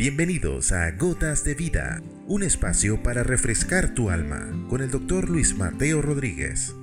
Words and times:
Bienvenidos 0.00 0.72
a 0.72 0.92
Gotas 0.92 1.44
de 1.44 1.54
Vida, 1.54 2.02
un 2.26 2.42
espacio 2.42 3.02
para 3.02 3.22
refrescar 3.22 3.92
tu 3.92 4.08
alma 4.08 4.50
con 4.70 4.80
el 4.80 4.90
doctor 4.90 5.28
Luis 5.28 5.58
Mateo 5.58 6.00
Rodríguez. 6.00 6.74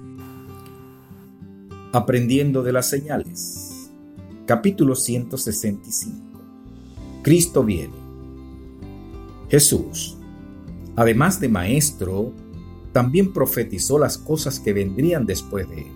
Aprendiendo 1.93 2.61
de 2.61 2.73
las 2.73 2.87
señales. 2.87 3.89
Capítulo 4.45 4.93
165. 4.93 6.39
Cristo 7.23 7.63
viene. 7.63 7.95
Jesús, 9.49 10.15
además 10.95 11.39
de 11.39 11.49
maestro, 11.49 12.33
también 12.91 13.33
profetizó 13.33 13.97
las 13.97 14.19
cosas 14.19 14.59
que 14.59 14.73
vendrían 14.73 15.25
después 15.25 15.67
de 15.71 15.79
él. 15.79 15.91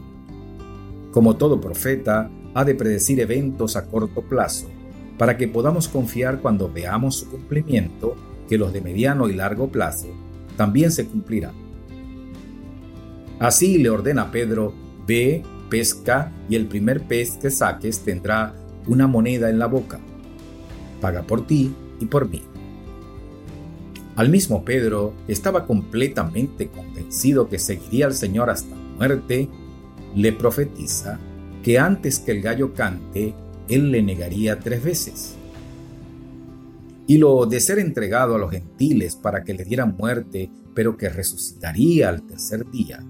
Como 1.12 1.38
todo 1.38 1.62
profeta, 1.62 2.32
ha 2.56 2.66
de 2.66 2.74
predecir 2.74 3.20
eventos 3.20 3.76
a 3.76 3.86
corto 3.86 4.24
plazo 4.24 4.81
para 5.22 5.38
que 5.38 5.48
podamos 5.48 5.88
confiar 5.88 6.42
cuando 6.42 6.68
veamos 6.68 7.18
su 7.18 7.30
cumplimiento 7.30 8.16
que 8.50 8.58
los 8.58 8.74
de 8.74 8.82
mediano 8.82 9.30
y 9.30 9.36
largo 9.36 9.72
plazo 9.72 10.08
también 10.58 10.92
se 10.92 11.06
cumplirán. 11.06 11.54
Así 13.38 13.78
le 13.78 13.92
ordena 13.92 14.32
Pedro, 14.32 14.74
ve, 15.06 15.44
pesca 15.70 16.32
y 16.50 16.56
el 16.56 16.66
primer 16.66 17.04
pez 17.04 17.38
que 17.38 17.52
saques 17.52 18.00
tendrá 18.00 18.56
una 18.88 19.06
moneda 19.06 19.52
en 19.52 19.60
la 19.60 19.68
boca. 19.68 20.00
Paga 21.02 21.22
por 21.22 21.46
ti 21.46 21.72
y 22.00 22.06
por 22.08 22.28
mí. 22.28 22.42
Al 24.16 24.30
mismo 24.30 24.66
Pedro, 24.66 25.14
estaba 25.28 25.68
completamente 25.68 26.70
convencido 26.70 27.48
que 27.48 27.60
seguiría 27.60 28.08
al 28.08 28.16
Señor 28.16 28.50
hasta 28.50 28.74
muerte, 28.98 29.48
le 30.16 30.34
profetiza 30.34 31.20
que 31.62 31.78
antes 31.78 32.18
que 32.18 32.32
el 32.32 32.42
gallo 32.42 32.74
cante, 32.74 33.36
él 33.72 33.92
le 33.92 34.04
negaría 34.04 34.60
tres 34.60 34.84
veces. 34.84 35.36
Y 37.08 37.18
lo 37.18 37.46
de 37.46 37.60
ser 37.60 37.80
entregado 37.80 38.36
a 38.36 38.38
los 38.38 38.52
gentiles 38.52 39.16
para 39.16 39.44
que 39.44 39.54
le 39.54 39.64
dieran 39.64 39.96
muerte, 39.98 40.52
pero 40.76 40.98
que 40.98 41.10
resucitaría 41.10 42.10
al 42.10 42.24
tercer 42.24 42.70
día. 42.70 43.04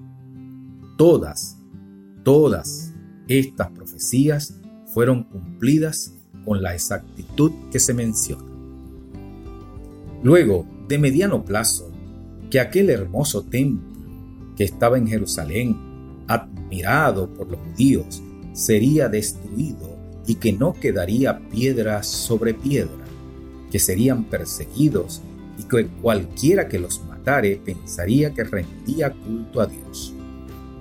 Todas, 0.98 1.58
todas 2.24 2.94
estas 3.28 3.72
profecías 3.72 4.56
fueron 4.94 5.24
cumplidas 5.24 6.14
con 6.46 6.62
la 6.62 6.74
exactitud 6.74 7.52
que 7.72 7.80
se 7.80 7.94
menciona. 7.94 8.46
Luego, 10.24 10.66
de 10.88 11.00
mediano 11.00 11.44
plazo, 11.44 11.92
que 12.50 12.60
aquel 12.60 12.90
hermoso 12.90 13.44
templo 13.44 13.90
que 14.56 14.64
estaba 14.64 14.98
en 14.98 15.08
Jerusalén, 15.08 15.76
admirado 16.28 17.34
por 17.34 17.50
los 17.50 17.60
judíos, 17.62 18.22
sería 18.54 19.10
destruido 19.10 19.91
y 20.28 20.36
que 20.36 20.54
no 20.54 20.74
quedaría 20.74 21.40
piedra 21.50 22.04
sobre 22.04 22.54
piedra, 22.54 23.06
que 23.72 23.80
serían 23.80 24.26
perseguidos 24.26 25.22
y 25.58 25.64
que 25.64 25.88
cualquiera 26.02 26.68
que 26.68 26.80
los 26.80 27.04
matare 27.06 27.60
pensaría 27.64 28.34
que 28.34 28.44
rendía 28.44 29.12
culto 29.12 29.62
a 29.62 29.66
Dios. 29.66 30.14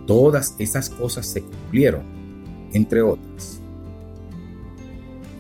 Todas 0.07 0.55
esas 0.59 0.91
cosas 0.91 1.27
se 1.27 1.43
cumplieron, 1.43 2.03
entre 2.73 3.03
otras. 3.03 3.61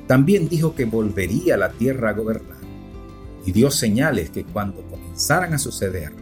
También 0.06 0.48
dijo 0.48 0.74
que 0.74 0.84
volvería 0.84 1.54
a 1.54 1.58
la 1.58 1.72
tierra 1.72 2.10
a 2.10 2.14
gobernar 2.14 2.58
y 3.46 3.52
dio 3.52 3.70
señales 3.70 4.30
que 4.30 4.44
cuando 4.44 4.82
comenzaran 4.82 5.54
a 5.54 5.58
suceder, 5.58 6.12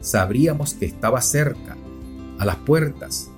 sabríamos 0.00 0.74
que 0.74 0.86
estaba 0.86 1.20
cerca, 1.20 1.76
a 2.38 2.44
las 2.44 2.56
puertas, 2.56 3.30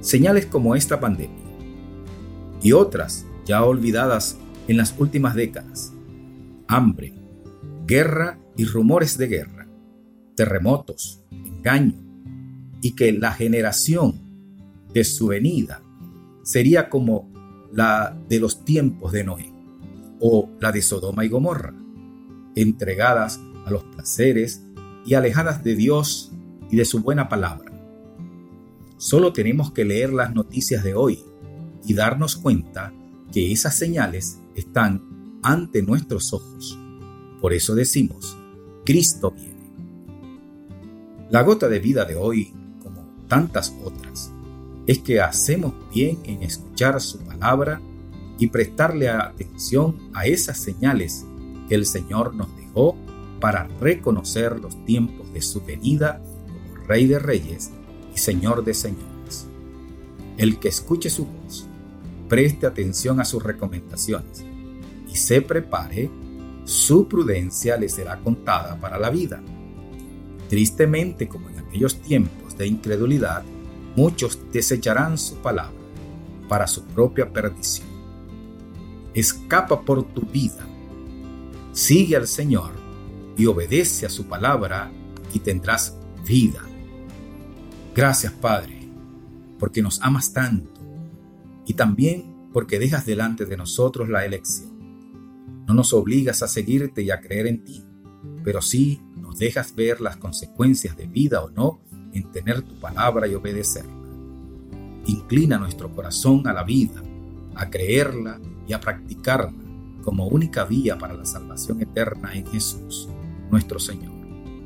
señales 0.00 0.46
como 0.46 0.74
esta 0.74 0.98
pandemia 0.98 1.43
y 2.64 2.72
otras 2.72 3.26
ya 3.44 3.62
olvidadas 3.62 4.38
en 4.66 4.78
las 4.78 4.94
últimas 4.98 5.36
décadas. 5.36 5.92
Hambre, 6.66 7.14
guerra 7.86 8.40
y 8.56 8.64
rumores 8.64 9.18
de 9.18 9.28
guerra, 9.28 9.68
terremotos, 10.34 11.22
engaño, 11.30 11.94
y 12.80 12.96
que 12.96 13.12
la 13.12 13.32
generación 13.32 14.18
de 14.92 15.04
su 15.04 15.28
venida 15.28 15.82
sería 16.42 16.88
como 16.88 17.30
la 17.72 18.18
de 18.28 18.40
los 18.40 18.64
tiempos 18.64 19.12
de 19.12 19.24
Noé 19.24 19.52
o 20.20 20.48
la 20.58 20.72
de 20.72 20.80
Sodoma 20.80 21.24
y 21.24 21.28
Gomorra, 21.28 21.74
entregadas 22.56 23.40
a 23.66 23.70
los 23.70 23.84
placeres 23.84 24.64
y 25.04 25.14
alejadas 25.14 25.62
de 25.62 25.74
Dios 25.74 26.32
y 26.70 26.76
de 26.76 26.84
su 26.86 27.00
buena 27.00 27.28
palabra. 27.28 27.72
Solo 28.96 29.34
tenemos 29.34 29.72
que 29.72 29.84
leer 29.84 30.14
las 30.14 30.34
noticias 30.34 30.82
de 30.82 30.94
hoy 30.94 31.24
y 31.86 31.94
darnos 31.94 32.36
cuenta 32.36 32.92
que 33.32 33.52
esas 33.52 33.76
señales 33.76 34.38
están 34.54 35.40
ante 35.42 35.82
nuestros 35.82 36.32
ojos. 36.32 36.78
Por 37.40 37.52
eso 37.52 37.74
decimos, 37.74 38.36
Cristo 38.84 39.30
viene. 39.30 39.54
La 41.30 41.42
gota 41.42 41.68
de 41.68 41.80
vida 41.80 42.04
de 42.04 42.16
hoy, 42.16 42.52
como 42.82 43.02
tantas 43.28 43.74
otras, 43.84 44.32
es 44.86 44.98
que 45.00 45.20
hacemos 45.20 45.74
bien 45.92 46.18
en 46.24 46.42
escuchar 46.42 47.00
su 47.00 47.18
palabra 47.18 47.80
y 48.38 48.48
prestarle 48.48 49.08
atención 49.08 50.10
a 50.12 50.26
esas 50.26 50.58
señales 50.58 51.24
que 51.68 51.74
el 51.74 51.86
Señor 51.86 52.34
nos 52.34 52.54
dejó 52.56 52.96
para 53.40 53.64
reconocer 53.80 54.60
los 54.60 54.84
tiempos 54.84 55.32
de 55.32 55.42
su 55.42 55.62
venida 55.64 56.20
como 56.46 56.86
Rey 56.86 57.06
de 57.06 57.18
Reyes 57.18 57.70
y 58.14 58.18
Señor 58.18 58.64
de 58.64 58.74
Señores. 58.74 59.46
El 60.36 60.58
que 60.58 60.68
escuche 60.68 61.10
su 61.10 61.26
voz 61.26 61.68
preste 62.34 62.66
atención 62.66 63.20
a 63.20 63.24
sus 63.24 63.44
recomendaciones 63.44 64.44
y 65.08 65.14
se 65.14 65.40
prepare, 65.40 66.10
su 66.64 67.06
prudencia 67.06 67.76
le 67.76 67.88
será 67.88 68.18
contada 68.18 68.76
para 68.80 68.98
la 68.98 69.08
vida. 69.08 69.40
Tristemente, 70.48 71.28
como 71.28 71.48
en 71.48 71.60
aquellos 71.60 72.02
tiempos 72.02 72.58
de 72.58 72.66
incredulidad, 72.66 73.44
muchos 73.94 74.36
desecharán 74.52 75.16
su 75.16 75.36
palabra 75.36 75.78
para 76.48 76.66
su 76.66 76.82
propia 76.86 77.32
perdición. 77.32 77.86
Escapa 79.14 79.82
por 79.82 80.02
tu 80.02 80.22
vida, 80.22 80.66
sigue 81.70 82.16
al 82.16 82.26
Señor 82.26 82.72
y 83.36 83.46
obedece 83.46 84.06
a 84.06 84.10
su 84.10 84.26
palabra 84.26 84.90
y 85.32 85.38
tendrás 85.38 85.96
vida. 86.26 86.62
Gracias 87.94 88.32
Padre, 88.32 88.88
porque 89.56 89.82
nos 89.82 90.02
amas 90.02 90.32
tanto 90.32 90.73
y 91.66 91.74
también 91.74 92.48
porque 92.52 92.78
dejas 92.78 93.06
delante 93.06 93.46
de 93.46 93.56
nosotros 93.56 94.08
la 94.08 94.24
elección. 94.24 94.74
No 95.66 95.74
nos 95.74 95.92
obligas 95.92 96.42
a 96.42 96.48
seguirte 96.48 97.02
y 97.02 97.10
a 97.10 97.20
creer 97.20 97.46
en 97.46 97.64
ti, 97.64 97.84
pero 98.44 98.62
sí 98.62 99.00
nos 99.16 99.38
dejas 99.38 99.74
ver 99.74 100.00
las 100.00 100.16
consecuencias 100.16 100.96
de 100.96 101.06
vida 101.06 101.42
o 101.42 101.50
no 101.50 101.80
en 102.12 102.30
tener 102.30 102.62
tu 102.62 102.78
palabra 102.78 103.26
y 103.26 103.34
obedecerla. 103.34 103.92
Inclina 105.06 105.58
nuestro 105.58 105.90
corazón 105.90 106.46
a 106.46 106.52
la 106.52 106.62
vida, 106.62 107.02
a 107.54 107.68
creerla 107.70 108.40
y 108.66 108.72
a 108.72 108.80
practicarla 108.80 109.52
como 110.02 110.26
única 110.26 110.64
vía 110.64 110.98
para 110.98 111.14
la 111.14 111.24
salvación 111.24 111.80
eterna 111.80 112.34
en 112.34 112.46
Jesús, 112.46 113.08
nuestro 113.50 113.78
Señor. 113.78 114.12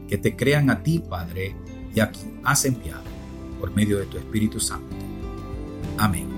Que 0.09 0.19
te 0.19 0.37
crean 0.37 0.69
a 0.69 0.83
ti, 0.83 0.99
Padre, 0.99 1.55
y 1.95 2.01
a 2.01 2.11
quien 2.11 2.41
has 2.45 2.65
enviado 2.65 3.05
por 3.61 3.75
medio 3.75 3.99
de 3.99 4.07
tu 4.07 4.19
Espíritu 4.19 4.59
Santo. 4.59 4.97
Amén. 5.97 6.38